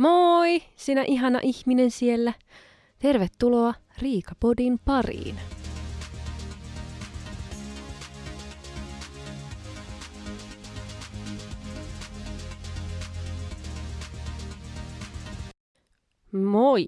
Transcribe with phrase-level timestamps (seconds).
[0.00, 2.32] Moi, sinä ihana ihminen siellä.
[2.98, 5.40] Tervetuloa Riikapodin pariin.
[16.32, 16.86] Moi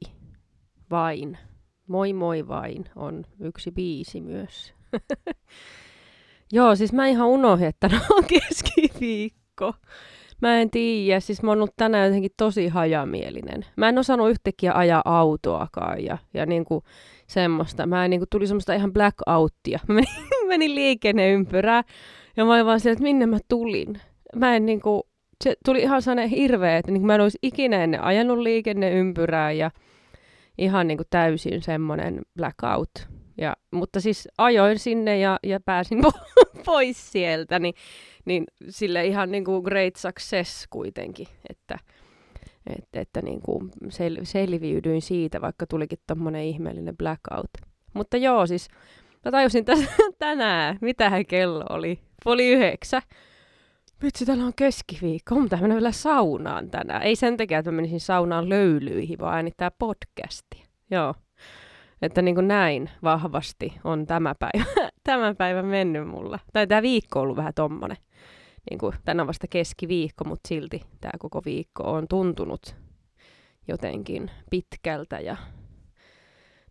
[0.91, 1.39] vain.
[1.87, 4.75] Moi moi vain on yksi biisi myös.
[6.53, 9.75] Joo, siis mä ihan unohdin, että on keskiviikko.
[10.43, 13.67] Mä en tiedä, siis mä oon ollut tänään jotenkin tosi hajamielinen.
[13.77, 16.85] Mä en osannut yhtäkkiä ajaa autoakaan ja, ja niinku
[17.27, 17.87] semmoista.
[17.87, 19.81] Mä en, niinku, tuli semmoista ihan blackouttia.
[19.89, 20.15] Mä menin,
[20.49, 21.83] menin liikenneympyrää
[22.37, 24.01] ja mä olin vaan siellä, että minne mä tulin.
[24.37, 25.09] Mä en niinku,
[25.45, 29.71] se tuli ihan sellainen hirveä, että niinku mä en olisi ikinä ennen ajanut liikenneympyrää ja
[30.59, 33.09] ihan niinku täysin semmoinen blackout.
[33.39, 36.03] Ja, mutta siis ajoin sinne ja, ja pääsin
[36.67, 37.75] pois sieltä, niin
[38.25, 41.79] niin sille ihan niin kuin great success kuitenkin, että,
[42.67, 47.51] että, että niin kuin sel, selviydyin siitä, vaikka tulikin tommonen ihmeellinen blackout.
[47.95, 48.69] Mutta joo, siis
[49.25, 51.99] mä tajusin tässä tänään, mitä kello oli.
[52.25, 53.03] Puoli yhdeksä.
[54.03, 55.43] Vitsi, täällä on keskiviikko.
[55.43, 57.03] Pitää mennä vielä saunaan tänään.
[57.03, 60.67] Ei sen takia, että mä menisin saunaan löylyihin, vaan äänittää podcastia.
[60.91, 61.15] Joo.
[62.03, 64.65] Että niin kuin näin vahvasti on tämä päivä,
[65.05, 66.39] tämä päivä mennyt mulla.
[66.53, 67.97] Tai tämä viikko on ollut vähän tommonen
[68.71, 72.77] niin kuin, tänään vasta keskiviikko, mutta silti tämä koko viikko on tuntunut
[73.69, 75.37] jotenkin pitkältä ja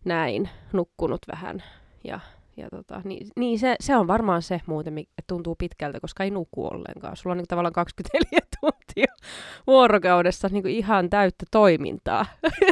[0.04, 1.62] näin, nukkunut vähän.
[2.04, 2.20] Ja,
[2.56, 6.30] ja tota, niin, niin se, se, on varmaan se muuten, että tuntuu pitkältä, koska ei
[6.30, 7.16] nuku ollenkaan.
[7.16, 9.14] Sulla on niin tavallaan 24 tuntia
[9.66, 12.26] vuorokaudessa niin kuin ihan täyttä toimintaa.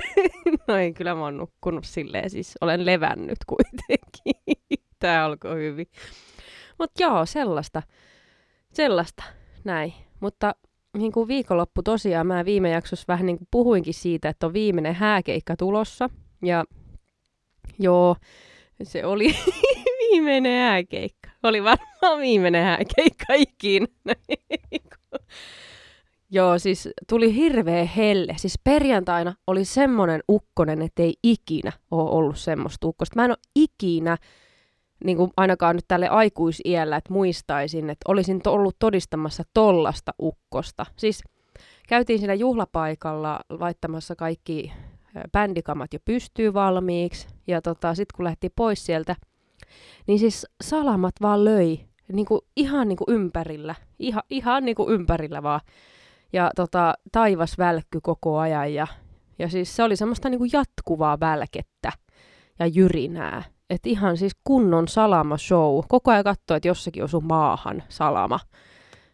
[0.68, 4.60] no ei, kyllä mä oon nukkunut silleen, siis olen levännyt kuitenkin.
[4.98, 5.86] Tämä alkoi hyvin.
[6.78, 7.82] Mutta joo, sellaista
[8.72, 9.24] sellaista,
[9.64, 9.94] näin.
[10.20, 10.54] Mutta
[10.96, 14.94] niin kuin viikonloppu tosiaan, mä viime jaksossa vähän niin kuin puhuinkin siitä, että on viimeinen
[14.94, 16.10] hääkeikka tulossa.
[16.42, 16.64] Ja
[17.78, 18.16] joo,
[18.82, 19.34] se oli
[20.00, 21.30] viimeinen hääkeikka.
[21.42, 23.86] Oli varmaan viimeinen hääkeikka ikinä.
[26.32, 28.34] Joo, siis tuli hirveä helle.
[28.36, 33.16] Siis perjantaina oli semmonen ukkonen, että ei ikinä ole ollut semmoista ukkosta.
[33.16, 34.16] Mä en ole ikinä
[35.04, 40.86] niin kuin ainakaan nyt tälle aikuisiällä, että muistaisin, että olisin to- ollut todistamassa tollasta ukkosta.
[40.96, 41.22] Siis
[41.88, 44.72] käytiin siinä juhlapaikalla laittamassa kaikki
[45.32, 49.16] bändikamat jo pystyy valmiiksi, ja tota, sitten kun lähti pois sieltä,
[50.06, 51.80] niin siis salamat vaan löi
[52.12, 55.60] niin kuin, ihan niin kuin ympärillä, ihan, ihan niin kuin ympärillä vaan.
[56.32, 58.86] Ja tota, taivas välkky koko ajan, ja,
[59.38, 61.92] ja siis se oli semmoista niin kuin jatkuvaa välkettä
[62.58, 63.42] ja jyrinää.
[63.70, 65.82] Että ihan siis kunnon salama-show.
[65.88, 68.40] Koko ajan katsoi, että jossakin osui maahan salama.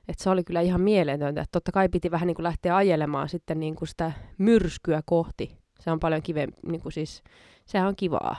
[0.08, 1.40] Että se oli kyllä ihan mieletöntä.
[1.40, 5.58] Että totta kai piti vähän niin kuin lähteä ajelemaan sitten niin kuin sitä myrskyä kohti.
[5.80, 7.22] Se on paljon kivempi, niin kuin siis,
[7.66, 8.36] sehän on kivaa,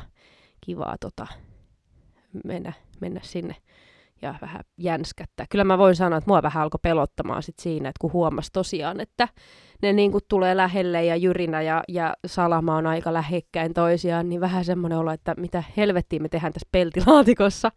[0.62, 1.28] kivaa tota,
[2.44, 3.56] mennä, mennä sinne
[4.22, 5.46] ja vähän jänskättää.
[5.50, 9.00] Kyllä mä voin sanoa, että mua vähän alkoi pelottamaan sit siinä, että kun huomasi tosiaan,
[9.00, 9.28] että
[9.82, 14.42] ne niin kuin tulee lähelle ja Jyrinä ja, ja Salama on aika lähekkäin toisiaan, niin
[14.42, 17.72] vähän semmoinen olo, että mitä helvettiä me tehdään tässä peltilaatikossa.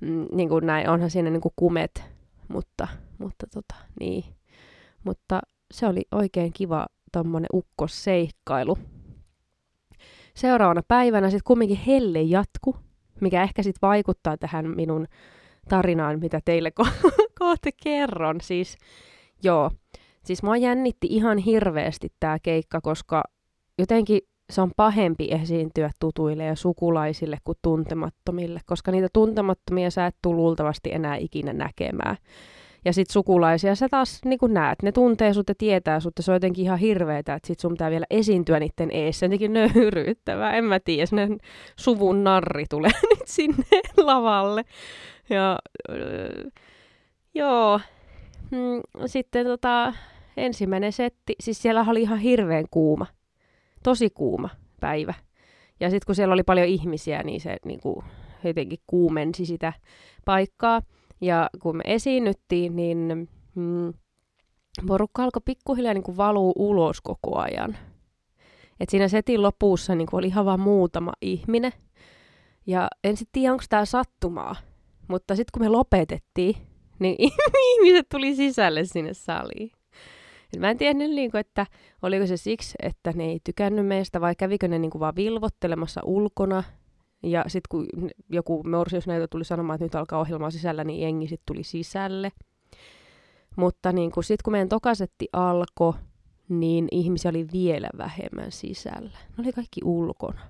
[0.00, 2.04] Mm, niin kuin näin, onhan siinä niin kuin kumet,
[2.48, 2.88] mutta,
[3.18, 4.24] mutta tota, niin.
[5.04, 5.40] Mutta
[5.74, 8.78] se oli oikein kiva tommonen ukkosseikkailu.
[10.34, 12.76] Seuraavana päivänä sitten kumminkin helle jatku,
[13.20, 15.06] mikä ehkä sitten vaikuttaa tähän minun
[15.68, 18.40] tarinaan, mitä teille ko- kohta kerron.
[18.40, 18.76] Siis,
[19.42, 19.70] joo,
[20.24, 23.22] siis mua jännitti ihan hirveästi tämä keikka, koska
[23.78, 24.20] jotenkin
[24.50, 30.36] se on pahempi esiintyä tutuille ja sukulaisille kuin tuntemattomille, koska niitä tuntemattomia sä et tule
[30.36, 32.16] luultavasti enää ikinä näkemään.
[32.84, 36.30] Ja sit sukulaisia sä taas niin näet, ne tuntee sut ja tietää sut, ja se
[36.30, 40.64] on jotenkin ihan hirveetä, että sit sun pitää vielä esiintyä niiden eessä, jotenkin nöyryyttävää, en
[40.64, 41.06] mä tiedä,
[41.76, 44.64] suvun narri tulee nyt sinne lavalle.
[45.30, 45.58] Ja
[47.34, 47.80] joo,
[48.50, 49.92] mm, sitten tota,
[50.36, 53.06] ensimmäinen setti, siis siellä oli ihan hirveän kuuma,
[53.82, 54.48] tosi kuuma
[54.80, 55.14] päivä.
[55.80, 58.04] Ja sitten kun siellä oli paljon ihmisiä, niin se niin kuin,
[58.44, 59.72] jotenkin kuumensi sitä
[60.24, 60.82] paikkaa.
[61.20, 63.92] Ja kun me esiinnyttiin, niin mm,
[64.86, 67.76] porukka alkoi pikkuhiljaa niin kuin valuu ulos koko ajan.
[68.80, 71.72] Et siinä setin lopussa niin kuin oli ihan vain muutama ihminen.
[72.66, 74.56] Ja en sitten tiedä, onko tämä sattumaa,
[75.08, 76.56] mutta sitten kun me lopetettiin,
[76.98, 77.16] niin
[77.72, 79.70] ihmiset tuli sisälle sinne saliin.
[80.54, 81.66] Et mä en tiedä, niin kuin, että
[82.02, 86.00] oliko se siksi, että ne ei tykännyt meistä vai kävikö ne niin kuin vaan vilvottelemassa
[86.04, 86.64] ulkona.
[87.22, 87.86] Ja sitten kun
[88.28, 88.62] joku
[89.06, 92.32] näitä tuli sanomaan, että nyt alkaa ohjelmaa sisällä, niin jengi sitten tuli sisälle.
[93.56, 95.94] Mutta niin sitten kun meidän tokasetti alkoi,
[96.48, 99.18] niin ihmisiä oli vielä vähemmän sisällä.
[99.28, 100.40] Ne oli kaikki ulkona.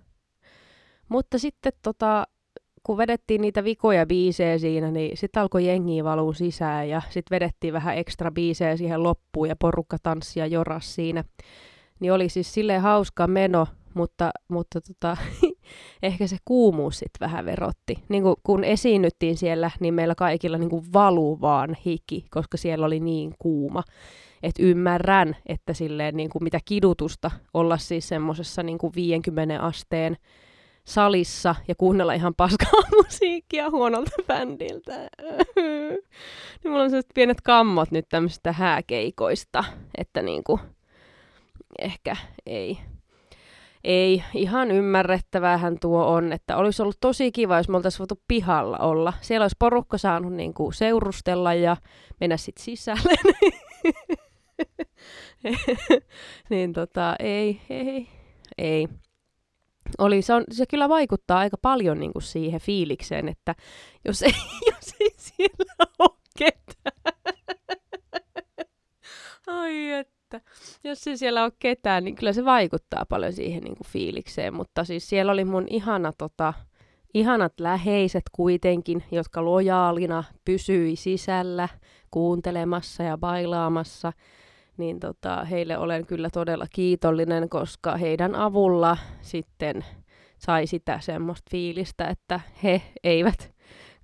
[1.09, 2.27] Mutta sitten tota,
[2.83, 7.73] kun vedettiin niitä vikoja biisejä siinä, niin sitten alkoi jengi valuu sisään ja sitten vedettiin
[7.73, 11.25] vähän ekstra biisejä siihen loppuun ja porukka tanssia joras siinä.
[12.01, 15.17] Niin oli siis silleen hauska meno, mutta, mutta tota,
[16.03, 17.99] ehkä se kuumuus sitten vähän verotti.
[18.09, 23.01] Niin kun, kun esiinnyttiin siellä, niin meillä kaikilla niin valuu vaan hiki, koska siellä oli
[23.01, 23.83] niin kuuma.
[24.43, 30.17] että ymmärrän, että silleen niin mitä kidutusta olla siis semmoisessa niin 50 asteen
[30.89, 34.93] salissa ja kuunnella ihan paskaa musiikkia huonolta bändiltä.
[35.57, 39.65] niin mulla on sellaiset pienet kammot nyt tämmöisistä hääkeikoista,
[39.99, 40.61] että niinku,
[41.79, 42.79] ehkä ei.
[43.85, 48.79] Ei, ihan ymmärrettävähän tuo on, että olisi ollut tosi kiva, jos me oltaisiin voitu pihalla
[48.79, 49.13] olla.
[49.21, 51.77] Siellä olisi porukka saanut niinku seurustella ja
[52.21, 53.15] mennä sitten sisälle.
[56.51, 58.09] niin tota, ei, ei,
[58.59, 58.89] ei
[59.99, 63.55] oli, se, on, se kyllä vaikuttaa aika paljon niin kuin siihen fiilikseen, että
[64.05, 64.33] jos ei,
[64.71, 67.15] jos ei siellä ole ketään.
[69.47, 70.41] Ai että.
[70.85, 74.55] Jos ei siellä ole ketään, niin kyllä se vaikuttaa paljon siihen niin kuin fiilikseen.
[74.55, 76.55] Mutta siis siellä oli mun ihana, tota,
[77.15, 81.69] ihanat läheiset kuitenkin, jotka lojaalina pysyi sisällä
[82.11, 84.13] kuuntelemassa ja bailaamassa
[84.79, 89.85] niin tota, heille olen kyllä todella kiitollinen, koska heidän avulla sitten
[90.39, 93.55] sai sitä semmoista fiilistä, että he eivät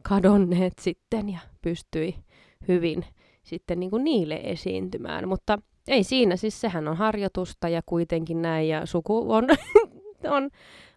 [0.03, 2.15] kadonneet sitten ja pystyi
[2.69, 3.05] hyvin
[3.43, 5.29] sitten niin kuin niille esiintymään.
[5.29, 9.45] Mutta ei siinä, siis sehän on harjoitusta ja kuitenkin näin ja suku on,
[10.37, 10.51] on,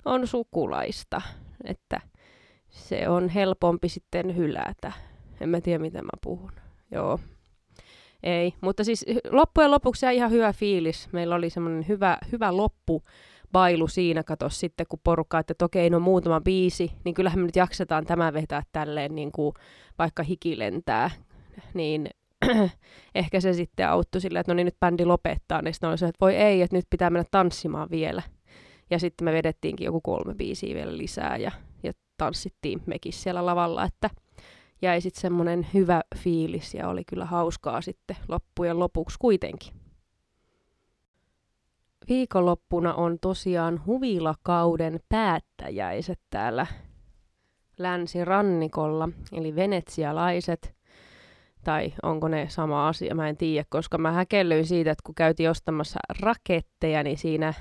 [0.06, 1.22] on sukulaista,
[1.64, 2.02] että
[2.70, 4.92] se on helpompi sitten hylätä.
[5.42, 6.52] En mä tiedä, mitä mä puhun.
[6.92, 7.20] Joo,
[8.24, 11.10] ei, mutta siis loppujen lopuksi jäi ihan hyvä fiilis.
[11.12, 13.04] Meillä oli semmoinen hyvä, hyvä loppu
[13.52, 17.56] bailu siinä, kato sitten, kun porukka, että okei, no muutama biisi, niin kyllähän me nyt
[17.56, 19.54] jaksetaan tämä vetää tälleen, niin kuin
[20.00, 21.12] vaikka hiki lentää,
[21.74, 22.10] niin
[23.16, 26.06] ehkä se sitten auttoi silleen, että no niin nyt bändi lopettaa, niin sitten oli se,
[26.06, 28.22] että voi ei, että nyt pitää mennä tanssimaan vielä.
[28.90, 31.52] Ja sitten me vedettiinkin joku kolme biisiä vielä lisää ja,
[31.84, 34.10] ja tanssittiin mekin siellä lavalla, että
[34.82, 39.74] jäi sitten semmoinen hyvä fiilis ja oli kyllä hauskaa sitten loppujen lopuksi kuitenkin.
[42.08, 46.68] Viikonloppuna on tosiaan huvilakauden päättäjäiset täällä
[47.78, 50.76] länsirannikolla, eli venetsialaiset,
[51.64, 55.50] tai onko ne sama asia, mä en tiedä, koska mä häkellyin siitä, että kun käytiin
[55.50, 57.54] ostamassa raketteja, niin siinä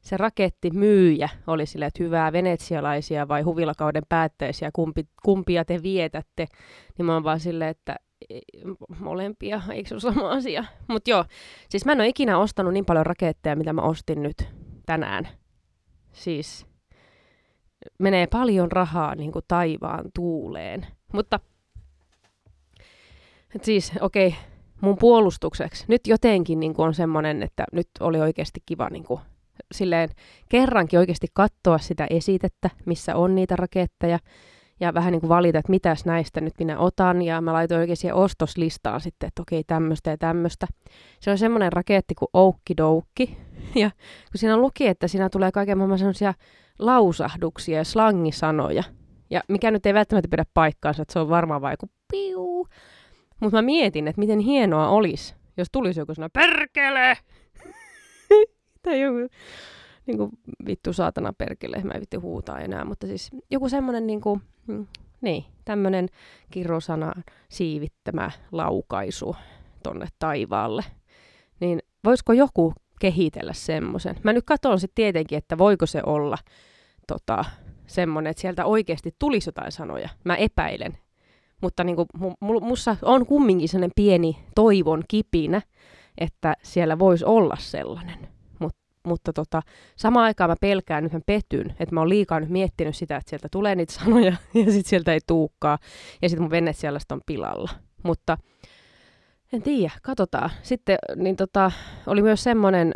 [0.00, 6.46] se rakettimyyjä oli sille, että hyvää venetsialaisia vai huvilakauden päättäisiä, kumpi, kumpia te vietätte,
[6.98, 7.96] niin mä oon vaan silleen, että
[8.98, 10.64] molempia, eikö se ole sama asia?
[10.88, 11.24] Mutta joo,
[11.68, 14.48] siis mä en ole ikinä ostanut niin paljon raketteja, mitä mä ostin nyt
[14.86, 15.28] tänään.
[16.12, 16.66] Siis
[17.98, 20.86] menee paljon rahaa niin kuin taivaan tuuleen.
[21.12, 21.40] Mutta
[23.54, 24.40] et siis okei, okay,
[24.80, 29.20] mun puolustukseksi nyt jotenkin niin kuin on semmoinen, että nyt oli oikeasti kiva niin kuin
[29.72, 30.08] silleen
[30.48, 34.18] kerrankin oikeasti katsoa sitä esitettä, missä on niitä raketteja,
[34.80, 37.96] ja vähän niin kuin valita, että mitäs näistä nyt minä otan, ja mä laitoin oikein
[37.96, 40.66] siihen ostoslistaan sitten, että okei, tämmöistä ja tämmöistä.
[41.20, 42.74] Se on semmoinen raketti kuin Oukki
[43.74, 43.90] ja
[44.32, 46.34] kun siinä luki, että siinä tulee kaiken maailman semmoisia
[46.78, 48.84] lausahduksia ja slangisanoja,
[49.30, 52.66] ja mikä nyt ei välttämättä pidä paikkaansa, että se on varmaan vaikka piu.
[53.40, 57.16] Mutta mä mietin, että miten hienoa olisi, jos tulisi joku sana perkele,
[58.82, 59.18] tai joku
[60.06, 60.30] niin kuin,
[60.66, 64.86] vittu saatana perkele, mä en vittu huutaa enää, mutta siis joku semmoinen niin kuin, mm,
[65.20, 66.08] niin, tämmöinen
[66.50, 67.12] kirosana
[67.48, 69.36] siivittämä laukaisu
[69.82, 70.84] tonne taivaalle.
[71.60, 74.16] Niin voisiko joku kehitellä semmoisen?
[74.22, 76.38] Mä nyt katson sitten tietenkin, että voiko se olla
[77.06, 77.44] tota,
[77.86, 80.08] semmoinen, että sieltä oikeasti tulisi jotain sanoja.
[80.24, 80.98] Mä epäilen.
[81.60, 82.08] Mutta niin kuin,
[82.40, 85.62] mussa on kumminkin sellainen pieni toivon kipinä,
[86.18, 88.28] että siellä voisi olla sellainen
[89.06, 89.62] mutta tota,
[89.96, 93.30] samaan aikaan mä pelkään, nyt mä petyn, että mä oon liikaa nyt miettinyt sitä, että
[93.30, 95.78] sieltä tulee niitä sanoja ja sitten sieltä ei tuukkaa
[96.22, 97.70] ja sitten mun vene siellä on pilalla.
[98.02, 98.38] Mutta
[99.52, 100.50] en tiedä, katsotaan.
[100.62, 101.72] Sitten niin tota,
[102.06, 102.92] oli myös semmoinen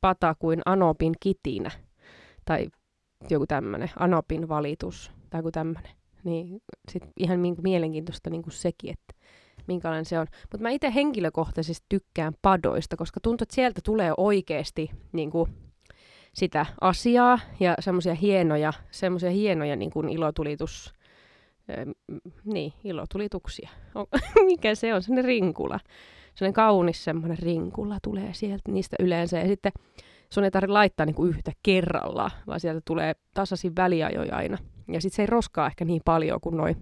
[0.00, 1.70] pata kuin Anopin kitinä
[2.44, 2.66] tai
[3.30, 5.92] joku tämmöinen Anopin valitus tai joku tämmöinen.
[6.24, 9.26] Niin sit ihan mielenkiintoista niin kuin sekin, että
[9.66, 10.26] minkälainen se on.
[10.42, 15.50] Mutta mä itse henkilökohtaisesti tykkään padoista, koska tuntuu, että sieltä tulee oikeasti niin kuin,
[16.36, 20.94] sitä asiaa ja semmoisia hienoja, semmoisia hienoja niin kuin ilotulitus,
[22.44, 23.70] niin, ilotulituksia.
[24.46, 25.02] Mikä se on?
[25.02, 25.80] Sellainen rinkula.
[26.34, 29.38] sellainen kaunis semmoinen rinkulla tulee sieltä niistä yleensä.
[29.38, 29.72] Ja sitten
[30.32, 34.58] sun ei tarvitse laittaa niinku yhtä kerralla, vaan sieltä tulee tasaisin väliajoja aina.
[34.88, 36.76] Ja sitten se ei roskaa ehkä niin paljon kuin noin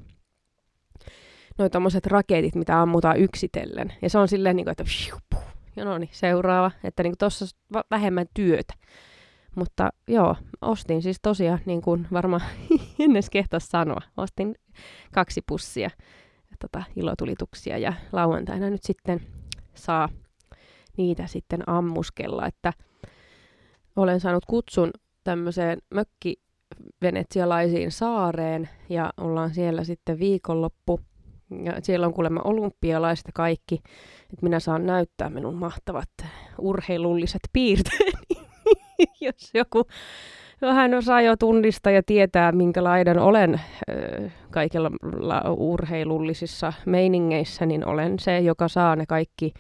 [1.59, 3.93] noi tommoset raketit, mitä ammutaan yksitellen.
[4.03, 4.85] Ja se on silleen, niin kuin, että
[5.77, 7.47] ja no niin, seuraava, että niin tuossa
[7.91, 8.75] vähemmän työtä.
[9.55, 12.43] Mutta joo, ostin siis tosiaan, niin kuin varmaan
[12.99, 14.55] ennen kehtas sanoa, ostin
[15.13, 15.91] kaksi pussia
[16.61, 19.21] tota, ilotulituksia ja lauantaina nyt sitten
[19.75, 20.09] saa
[20.97, 22.73] niitä sitten ammuskella, että
[23.97, 24.91] olen saanut kutsun
[25.25, 26.37] tämmöiseen mökki
[27.03, 31.01] venetsialaisiin saareen ja ollaan siellä sitten viikonloppu.
[31.63, 33.75] Ja siellä on kuulemma olympialaiset kaikki,
[34.23, 36.09] että minä saan näyttää minun mahtavat
[36.59, 38.13] urheilulliset piirteeni,
[39.21, 39.85] jos joku
[40.63, 43.61] vähän osaa jo tunnistaa ja tietää, minkälainen olen
[44.51, 44.91] kaikilla
[45.57, 49.53] urheilullisissa meiningeissä, niin olen se, joka saa ne kaikki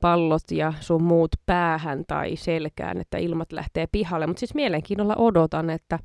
[0.00, 4.26] pallot ja sun muut päähän tai selkään, että ilmat lähtee pihalle.
[4.26, 5.98] Mutta siis mielenkiinnolla odotan, että,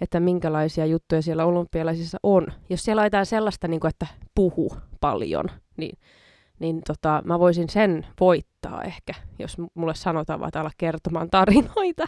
[0.00, 2.46] että minkälaisia juttuja siellä olympialaisissa on.
[2.70, 5.44] Jos siellä laitetaan sellaista, niin kuin, että puhu paljon,
[5.76, 5.98] niin,
[6.58, 12.06] niin tota, mä voisin sen voittaa ehkä, jos mulle sanotaan vaan olla kertomaan tarinoita.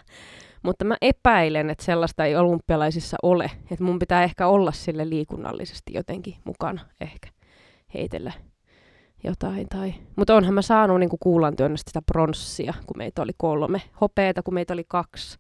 [0.63, 3.51] Mutta mä epäilen, että sellaista ei olympialaisissa ole.
[3.71, 7.29] Että mun pitää ehkä olla sille liikunnallisesti jotenkin mukana ehkä
[7.95, 8.33] heitellä
[9.25, 9.69] jotain.
[9.69, 9.95] Tai...
[10.17, 13.83] Mutta onhan mä saanut niin kuulan työnnöstä sitä pronssia, kun meitä oli kolme.
[14.01, 15.39] Hopeeta, kun meitä oli kaksi.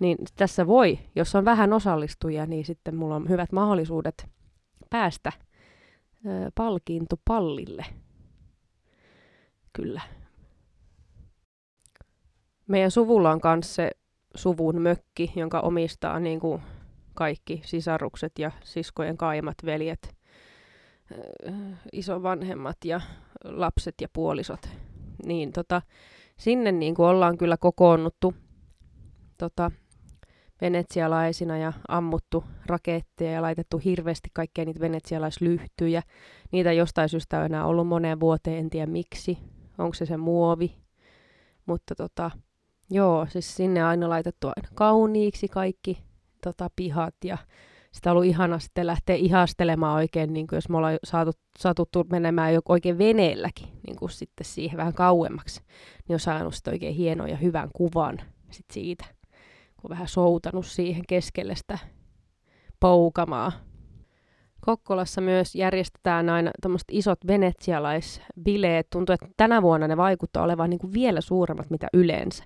[0.00, 4.26] Niin tässä voi, jos on vähän osallistujia, niin sitten mulla on hyvät mahdollisuudet
[4.90, 5.32] päästä
[6.54, 7.84] palkintopallille.
[9.72, 10.00] Kyllä.
[12.68, 13.90] Meidän suvulla on myös se
[14.34, 16.62] suvun mökki, jonka omistaa niin kuin
[17.14, 20.16] kaikki sisarukset ja siskojen kaimat veljet,
[21.92, 23.00] isovanhemmat ja
[23.44, 24.68] lapset ja puolisot.
[25.26, 25.82] Niin tota,
[26.36, 28.34] sinne niin kuin ollaan kyllä kokoonnuttu
[29.38, 29.70] tota,
[30.60, 36.02] venetsialaisina ja ammuttu raketteja ja laitettu hirveästi kaikkea niitä venetsialaislyhtyjä.
[36.52, 39.38] Niitä jostain syystä on enää ollut moneen vuoteen, en tiedä miksi.
[39.78, 40.76] Onko se se muovi.
[41.66, 42.30] Mutta tota,
[42.90, 45.98] Joo, siis sinne aina laitettu aina kauniiksi kaikki
[46.42, 47.38] tota, pihat ja
[47.92, 52.06] sitä on ollut ihana sitten lähteä ihastelemaan oikein, niin kuin jos me ollaan saatu, satuttu
[52.10, 55.60] menemään jo oikein veneelläkin niin kuin sitten siihen vähän kauemmaksi,
[56.08, 59.04] niin on saanut sitten oikein hienon ja hyvän kuvan sit siitä,
[59.80, 61.78] kun vähän soutanut siihen keskelle sitä
[62.80, 63.52] poukamaa.
[64.60, 68.86] Kokkolassa myös järjestetään aina tämmöiset isot venetsialaisbileet.
[68.90, 72.44] Tuntuu, että tänä vuonna ne vaikuttaa olevan niin kuin vielä suuremmat mitä yleensä.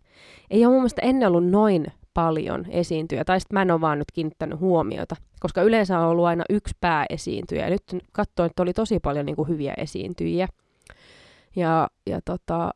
[0.50, 3.98] Ei ole mun mielestä ennen ollut noin paljon esiintyjä, tai sitten mä en ole vaan
[3.98, 8.98] nyt kiinnittänyt huomiota, koska yleensä on ollut aina yksi pääesiintyjä, nyt katsoin, että oli tosi
[9.00, 10.48] paljon niin kuin hyviä esiintyjiä.
[11.56, 12.70] Ja, ja tota,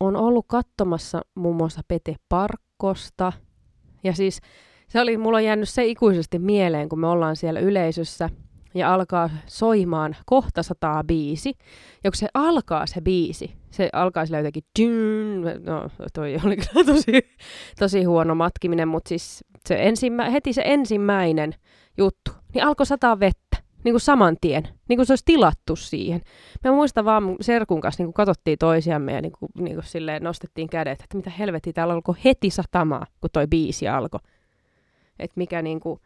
[0.00, 3.32] on ollut katsomassa muun muassa Pete Parkkosta,
[4.04, 4.40] ja siis
[4.88, 8.30] se oli, mulla on jäänyt se ikuisesti mieleen, kun me ollaan siellä yleisössä,
[8.74, 11.54] ja alkaa soimaan kohta sataa biisi.
[12.04, 14.64] Ja kun se alkaa se biisi, se alkaa sillä jotenkin
[15.64, 17.12] no toi oli kyllä tosi,
[17.78, 21.54] tosi huono matkiminen, mutta siis se ensimmä, heti se ensimmäinen
[21.98, 23.51] juttu, niin alkoi sataa vettä,
[23.84, 26.22] niin kuin saman tien, niin kuin se olisi tilattu siihen.
[26.64, 29.86] Mä muistan vaan mun serkun kanssa, niin kuin katsottiin toisiamme ja niin kuin, niin kuin
[29.86, 34.20] silleen nostettiin kädet, että mitä helvetti, täällä alkoi heti satamaa, kun toi biisi alkoi.
[35.18, 36.00] Että mikä niin kuin,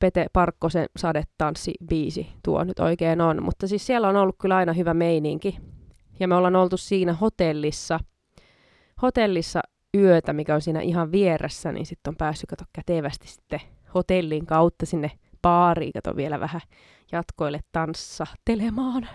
[0.00, 3.42] Pete Parkkosen sadetanssi-biisi tuo nyt oikein on.
[3.42, 5.58] Mutta siis siellä on ollut kyllä aina hyvä meininki.
[6.20, 8.00] Ja me ollaan oltu siinä hotellissa,
[9.02, 9.60] hotellissa
[9.94, 13.60] yötä, mikä on siinä ihan vieressä, niin sitten on päässyt kato kätevästi sitten
[13.94, 15.10] hotellin kautta sinne
[15.42, 16.60] baariin, kato vielä vähän
[17.12, 19.08] jatkoille tanssahtelemaan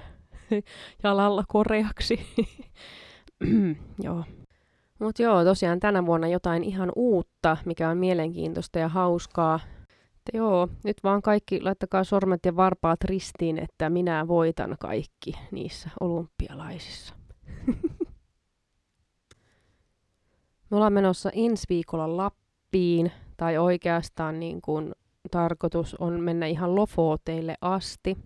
[1.03, 2.19] jalalla koreaksi.
[4.03, 4.23] joo.
[4.99, 9.59] Mutta joo, tosiaan tänä vuonna jotain ihan uutta, mikä on mielenkiintoista ja hauskaa.
[10.27, 15.89] Että joo, nyt vaan kaikki, laittakaa sormet ja varpaat ristiin, että minä voitan kaikki niissä
[15.99, 17.15] olympialaisissa.
[20.69, 24.93] Me ollaan menossa ensi viikolla Lappiin, tai oikeastaan niin kuin
[25.31, 28.17] tarkoitus on mennä ihan Lofoteille asti.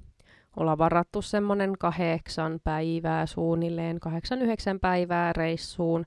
[0.58, 6.06] Ollaan varattu semmoinen kahdeksan päivää suunnilleen, kahdeksan yhdeksän päivää reissuun,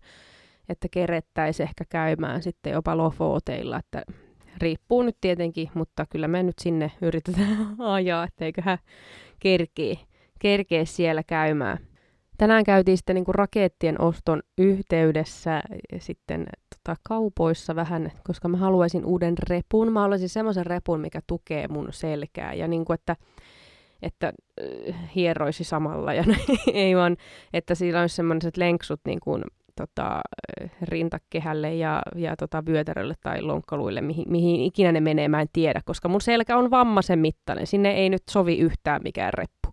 [0.68, 4.02] että kerettäisiin ehkä käymään sitten jopa Lofoteilla, että
[4.58, 8.78] riippuu nyt tietenkin, mutta kyllä me nyt sinne yritetään ajaa, etteiköhän
[9.38, 9.94] kerkee,
[10.38, 11.78] kerkee siellä käymään.
[12.42, 15.62] Tänään käytiin sitten niin kuin rakettien oston yhteydessä
[15.98, 16.46] sitten
[16.76, 19.92] tota, kaupoissa vähän, koska mä haluaisin uuden repun.
[19.92, 23.16] Mä haluaisin semmoisen repun, mikä tukee mun selkää ja niin kuin, että
[24.02, 26.14] että äh, hieroisi samalla.
[26.14, 26.24] Ja
[26.74, 27.16] ei vaan,
[27.52, 29.44] että sillä olisi semmoiset lenksut niin kuin,
[29.76, 30.20] tota,
[30.82, 35.80] rintakehälle ja, ja tota, vyötärölle tai lonkkaluille, mihin, mihin ikinä ne menee, mä en tiedä,
[35.84, 37.66] koska mun selkä on vammaisen mittainen.
[37.66, 39.68] Sinne ei nyt sovi yhtään mikään reppu.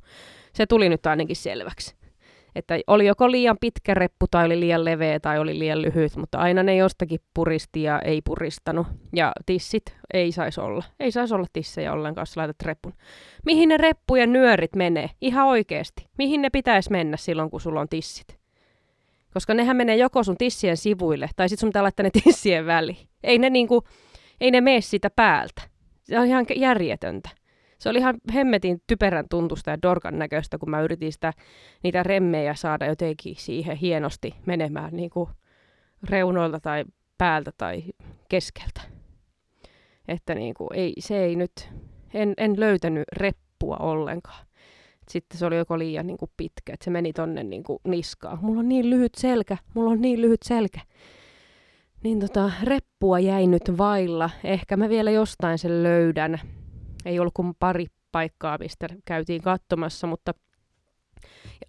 [0.53, 1.98] Se tuli nyt ainakin selväksi.
[2.59, 6.37] Että oli joko liian pitkä reppu tai oli liian leveä tai oli liian lyhyt, mutta
[6.37, 8.87] aina ne jostakin puristi ja ei puristanut.
[9.15, 10.83] Ja tissit ei saisi olla.
[10.99, 12.93] Ei saisi olla tissejä ollenkaan, jos laitat repun.
[13.45, 15.09] Mihin ne reppujen nyörit menee?
[15.21, 16.07] Ihan oikeasti.
[16.17, 18.39] Mihin ne pitäisi mennä silloin, kun sulla on tissit?
[19.33, 23.07] Koska nehän menee joko sun tissien sivuille, tai sitten sun pitää laittaa ne tissien väliin.
[23.23, 23.83] Ei ne, niinku,
[24.41, 25.61] ei ne mene sitä päältä.
[26.03, 27.29] Se on ihan järjetöntä
[27.79, 31.33] se oli ihan hemmetin typerän tuntusta ja dorkan näköistä, kun mä yritin sitä,
[31.83, 35.29] niitä remmejä saada jotenkin siihen hienosti menemään niin kuin
[36.09, 36.85] reunoilta tai
[37.17, 37.83] päältä tai
[38.29, 38.81] keskeltä.
[40.07, 41.69] Että niin kuin, ei, se ei nyt,
[42.13, 44.45] en, en löytänyt reppua ollenkaan.
[45.09, 48.39] Sitten se oli joko liian niin kuin pitkä, että se meni tonne niin kuin niskaan.
[48.41, 50.79] Mulla on niin lyhyt selkä, mulla on niin lyhyt selkä.
[52.03, 54.29] Niin tota, reppua jäi nyt vailla.
[54.43, 56.39] Ehkä mä vielä jostain sen löydän
[57.09, 60.33] ei ollut kuin pari paikkaa, mistä käytiin katsomassa, mutta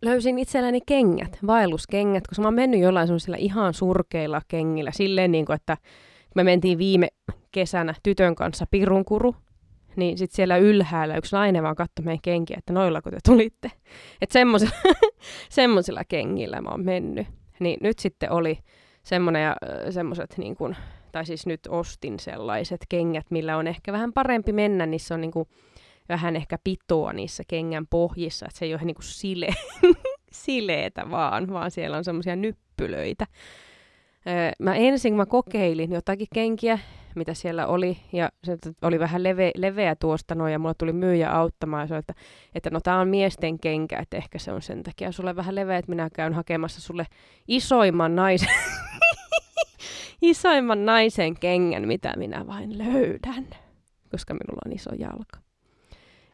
[0.03, 5.47] löysin itselläni kengät, vaelluskengät, koska mä oon mennyt jollain semmoisilla ihan surkeilla kengillä, silleen niin
[5.47, 5.77] kuin, että
[6.35, 7.09] me mentiin viime
[7.53, 9.37] kesänä tytön kanssa Pirunkuru,
[9.97, 13.71] niin sitten siellä ylhäällä yksi nainen vaan katsoi meidän kenkiä, että noillako te tulitte.
[14.23, 14.75] Että semmoisilla,
[15.51, 17.27] semmoisilla kengillä mä oon mennyt.
[17.61, 18.59] Niin nyt sitten oli
[19.03, 19.57] semmoinen ja
[19.91, 20.77] semmoiset niin kuin
[21.13, 25.49] tai siis nyt ostin sellaiset kengät, millä on ehkä vähän parempi mennä, niissä on niinku
[26.09, 29.49] vähän ehkä pitoa niissä kengän pohjissa, että se ei ole niinku sile,
[30.33, 33.27] sileetä vaan, vaan siellä on semmoisia nyppylöitä.
[34.59, 36.79] mä ensin mä kokeilin jotakin kenkiä,
[37.15, 41.31] mitä siellä oli, ja se oli vähän leve, leveä tuosta noin, ja mulla tuli myyjä
[41.31, 42.15] auttamaan, ja oli, että,
[42.55, 45.79] että no tää on miesten kenkä, että ehkä se on sen takia sulle vähän leveä,
[45.79, 47.07] että minä käyn hakemassa sulle
[47.49, 48.49] isoimman naisen
[50.23, 53.47] isoimman naisen kengän, mitä minä vain löydän,
[54.11, 55.39] koska minulla on iso jalka.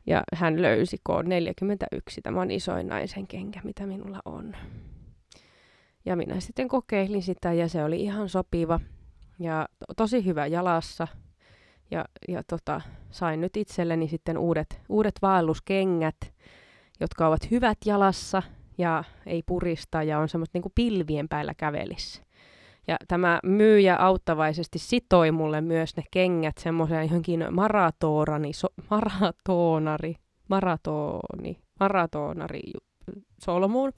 [0.06, 4.56] Ja hän löysi K41, tämä on isoin naisen kenkä, mitä minulla on.
[6.04, 8.80] Ja minä sitten kokeilin sitä ja se oli ihan sopiva
[9.38, 11.08] ja to- tosi hyvä jalassa.
[11.90, 16.16] Ja, ja tota, sain nyt itselleni sitten uudet, uudet vaelluskengät,
[17.00, 18.42] jotka ovat hyvät jalassa
[18.78, 22.25] ja ei purista ja on semmoista niin pilvien päällä kävelissä.
[22.88, 30.14] Ja tämä myyjä auttavaisesti sitoi mulle myös ne kengät semmoiseen johonkin maratonari, so, maratonari,
[30.48, 32.60] maratoni, maratonari
[33.44, 33.92] solmuun,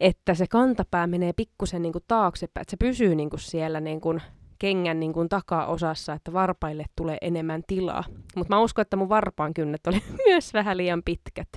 [0.00, 4.22] että se kantapää menee pikkusen niin taaksepäin, että se pysyy niin kuin siellä niin kuin
[4.58, 8.04] kengän niin kuin takaosassa, että varpaille tulee enemmän tilaa.
[8.36, 11.48] Mutta mä uskon, että mun varpaan kynnet oli myös vähän liian pitkät.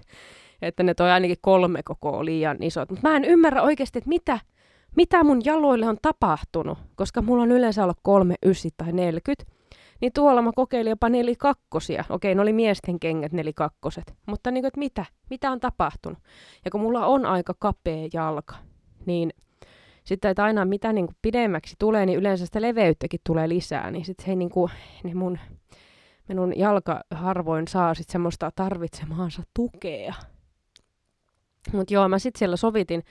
[0.62, 2.90] Että ne toi ainakin kolme kokoa liian isot.
[2.90, 4.40] Mutta mä en ymmärrä oikeasti, että mitä,
[4.96, 9.54] mitä mun jaloille on tapahtunut, koska mulla on yleensä ollut kolme, ysi tai 40,
[10.02, 12.04] niin tuolla mä kokeilin jopa nelikakkosia.
[12.10, 16.20] Okei, ne oli miesten kengät nelikakkoset, mutta niin kuin, että mitä, mitä on tapahtunut?
[16.66, 18.56] Ja kun mulla on aika kapea jalka,
[19.06, 19.34] niin
[20.04, 24.06] sitten että aina mitä niin kuin pidemmäksi tulee, niin yleensä sitä leveyttäkin tulee lisää, niin
[24.06, 24.72] sitten se niin kuin,
[25.04, 25.40] niin mun,
[26.28, 30.14] minun jalka harvoin saa sitten semmoista tarvitsemaansa tukea.
[31.72, 33.04] Mutta joo, mä sitten siellä sovitin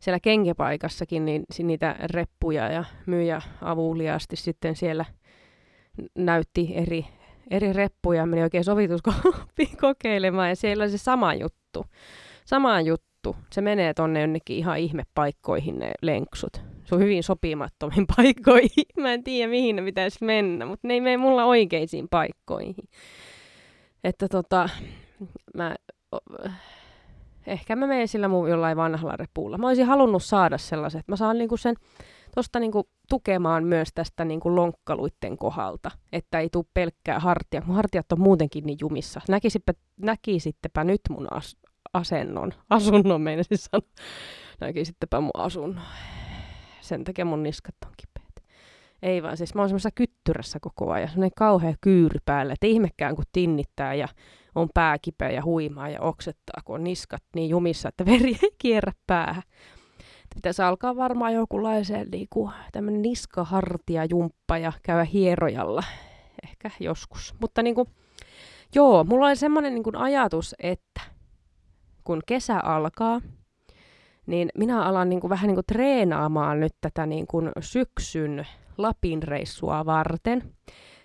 [0.00, 5.04] siellä kenkepaikassakin niin niitä reppuja ja myyjä avuliaasti sitten siellä
[6.14, 7.06] näytti eri,
[7.50, 8.26] eri reppuja.
[8.26, 11.86] Meni oikein sovituskooppiin kokeilemaan ja siellä oli se sama juttu.
[12.44, 13.36] Sama juttu.
[13.52, 16.60] Se menee tonne jonnekin ihan ihmepaikkoihin ne lenksut.
[16.84, 18.86] Se on hyvin sopimattomiin paikkoihin.
[18.96, 22.88] Mä en tiedä mihin ne pitäisi mennä, mutta ne ei mene mulla oikeisiin paikkoihin.
[24.04, 24.68] Että tota,
[25.54, 25.76] mä
[27.48, 29.58] ehkä mä menen sillä mun jollain vanhalla repuulla.
[29.58, 31.74] Mä olisin halunnut saada sellaiset, että mä saan niinku sen
[32.34, 38.12] tosta niinku tukemaan myös tästä niinku lonkkaluitten kohdalta, että ei tule pelkkää hartia, kun hartiat
[38.12, 39.20] on muutenkin niin jumissa.
[39.28, 41.56] Näkisippä, näkisittepä nyt mun as,
[41.92, 43.88] asennon, asunnon meinasin sanoa.
[44.60, 45.80] Näkisittepä mun asunnon.
[46.80, 48.48] Sen takia mun niskat on kipeät.
[49.02, 53.16] Ei vaan, siis mä oon semmoisessa kyttyrässä koko ajan, semmoinen kauhea kyyry päällä, että ihmekään
[53.16, 54.08] kun tinnittää ja
[54.58, 58.50] on pää kipeä ja huimaa ja oksettaa, kun on niskat niin jumissa, että veri ei
[58.58, 59.42] kierrä päähän.
[60.34, 65.84] Pitäisi alkaa varmaan jokinlaiseen niin niskahartia jumppa ja käydä hierojalla
[66.44, 67.34] ehkä joskus.
[67.40, 67.88] Mutta niin kuin,
[68.74, 71.00] joo, mulla oli semmoinen niin ajatus, että
[72.04, 73.20] kun kesä alkaa,
[74.26, 78.46] niin minä alan niin kuin vähän niin kuin treenaamaan nyt tätä niin kuin syksyn
[78.78, 80.54] Lapin reissua varten,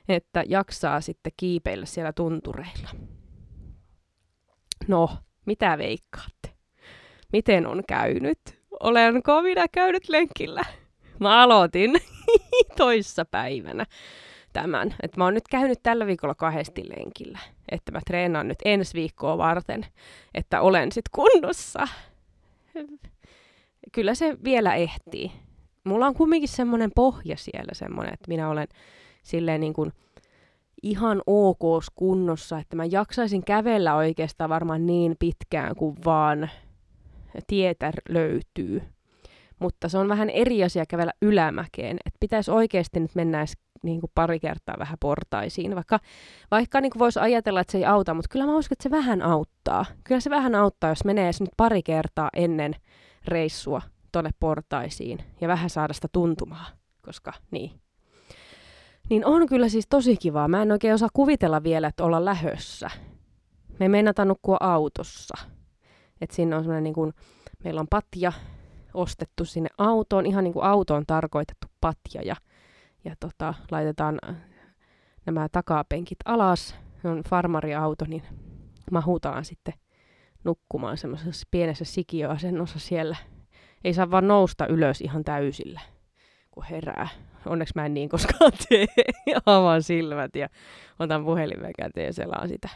[0.09, 2.89] että jaksaa sitten kiipeillä siellä tuntureilla.
[4.87, 5.09] No,
[5.45, 6.49] mitä veikkaatte?
[7.33, 8.39] Miten on käynyt?
[8.79, 10.65] Olenko minä käynyt lenkillä?
[11.19, 11.93] Mä aloitin
[12.77, 13.85] toissa päivänä
[14.53, 14.95] tämän.
[15.03, 17.39] Että mä oon nyt käynyt tällä viikolla kahdesti lenkillä.
[17.71, 19.85] Että mä treenaan nyt ensi viikkoa varten,
[20.33, 21.87] että olen sit kunnossa.
[23.91, 25.31] Kyllä se vielä ehtii.
[25.83, 28.67] Mulla on kumminkin semmoinen pohja siellä semmoinen, että minä olen
[29.23, 29.91] silleen niin kuin
[30.83, 36.49] ihan ok kunnossa, että mä jaksaisin kävellä oikeastaan varmaan niin pitkään kuin vaan
[37.47, 38.81] tietä löytyy.
[39.59, 41.97] Mutta se on vähän eri asia kävellä ylämäkeen.
[42.05, 45.75] Että pitäisi oikeasti nyt mennä edes niin kuin pari kertaa vähän portaisiin.
[45.75, 45.99] Vaikka,
[46.51, 49.21] vaikka niin voisi ajatella, että se ei auta, mutta kyllä mä uskon, että se vähän
[49.21, 49.85] auttaa.
[50.03, 52.75] Kyllä se vähän auttaa, jos menee edes nyt pari kertaa ennen
[53.25, 56.65] reissua tuonne portaisiin ja vähän saada sitä tuntumaa,
[57.01, 57.82] koska niin.
[59.09, 60.47] Niin on kyllä siis tosi kivaa.
[60.47, 62.89] Mä en oikein osaa kuvitella vielä, että olla lähössä.
[63.79, 65.37] Me ei nukkua autossa.
[66.21, 67.13] että sinne on semmoinen niin kuin,
[67.63, 68.31] meillä on patja
[68.93, 72.35] ostettu sinne autoon, ihan niin kuin autoon tarkoitettu patja ja,
[73.05, 74.19] ja tota, laitetaan
[75.25, 76.75] nämä takapenkit alas.
[77.01, 78.23] Se on farmariauto, niin
[78.91, 79.73] mahutaan sitten
[80.43, 83.15] nukkumaan semmoisessa pienessä sikiöasennossa siellä.
[83.83, 85.81] Ei saa vaan nousta ylös ihan täysillä,
[86.53, 87.07] kun herää.
[87.45, 88.85] Onneksi mä en niin koskaan tee.
[89.45, 90.49] Avaan silmät ja
[90.99, 92.69] otan puhelimen käteen ja selaan sitä.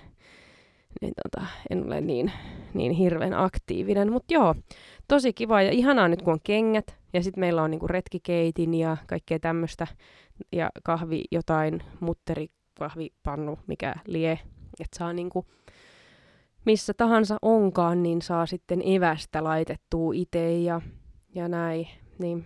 [1.02, 2.32] Niin tota, en ole niin,
[2.74, 4.12] niin hirveän aktiivinen.
[4.12, 4.56] Mutta joo,
[5.08, 6.98] tosi kiva ja ihanaa nyt kun on kengät.
[7.14, 9.88] Ja sitten meillä on niinku retkikeitin ja kaikkea tämmöistä.
[10.52, 12.48] Ja kahvi jotain, mutteri,
[12.80, 14.40] kahvipannu, mikä lie.
[14.80, 15.46] Että saa niinku
[16.66, 20.82] missä tahansa onkaan, niin saa sitten evästä laitettua itse ja,
[21.36, 21.88] ja näin.
[22.20, 22.46] Niin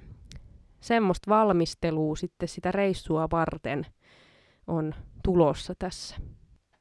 [0.82, 3.86] semmoista valmistelua sitten sitä reissua varten
[4.68, 6.16] on tulossa tässä.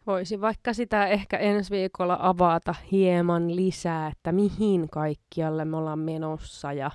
[0.07, 6.73] Voisin vaikka sitä ehkä ensi viikolla avata hieman lisää, että mihin kaikkialle me ollaan menossa
[6.73, 6.91] ja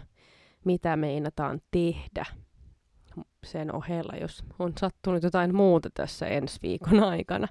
[0.65, 2.26] mitä meinataan tehdä
[3.44, 7.48] sen ohella, jos on sattunut jotain muuta tässä ensi viikon aikana.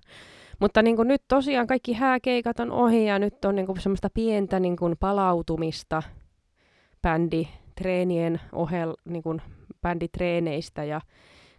[0.60, 4.10] Mutta niin kuin nyt tosiaan kaikki hääkeikat on ohi ja nyt on niin kuin semmoista
[4.14, 6.02] pientä niin kuin palautumista
[7.74, 9.42] bänditreenien ohella, niin kuin
[9.82, 11.00] bänditreeneistä ja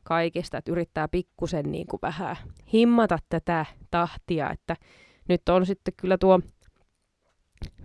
[0.04, 2.36] kaikesta, että yrittää pikkusen niin kuin vähän
[2.74, 4.76] himmata tätä tahtia, että
[5.28, 6.40] nyt on sitten kyllä tuo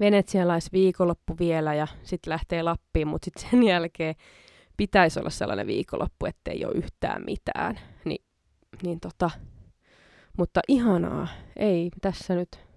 [0.01, 4.15] venetsialaisviikonloppu vielä ja sitten lähtee Lappiin, mutta sitten sen jälkeen
[4.77, 7.79] pitäisi olla sellainen viikonloppu, ettei ole yhtään mitään.
[8.05, 8.17] Ni,
[8.83, 9.31] niin tota,
[10.39, 12.70] mutta ihanaa, ei tässä nyt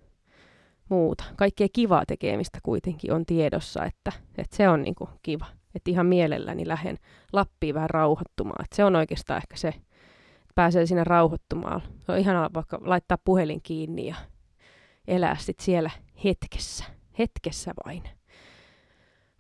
[0.94, 1.24] muuta.
[1.36, 5.46] Kaikkea kivaa tekemistä kuitenkin on tiedossa, että, että se on niinku kiva.
[5.76, 6.98] Että ihan mielelläni lähden
[7.34, 8.64] Lappiin vähän rauhoittumaan.
[8.64, 11.82] Että se on oikeastaan ehkä se, että pääsee sinne rauhoittumaan.
[12.06, 14.16] Se on ihanaa vaikka laittaa puhelin kiinni ja
[15.08, 15.90] elää sitten siellä
[16.24, 16.86] hetkessä.
[17.20, 18.04] Hetkessä vain.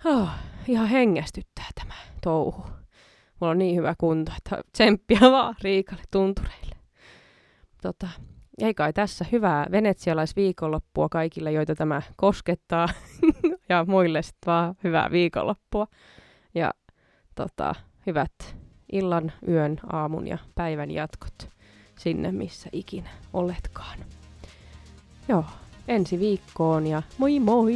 [0.06, 0.30] Oh,
[0.68, 2.66] ihan hengästyttää tämä touhu.
[3.40, 6.76] Mulla on niin hyvä kunto, että tsemppiä vaan Riikalle tuntureille.
[7.82, 8.08] Tota,
[8.62, 12.88] ei kai tässä hyvää venetsialaisviikonloppua kaikille, joita tämä koskettaa.
[13.70, 15.88] ja muille sitten vaan hyvää viikonloppua.
[16.56, 16.74] Ja
[17.36, 18.56] tota, hyvät
[18.92, 21.50] illan, yön, aamun ja päivän jatkot
[22.00, 24.00] sinne, missä ikinä oletkaan.
[25.28, 25.46] Joo,
[25.88, 27.74] ensi viikkoon ja moi moi!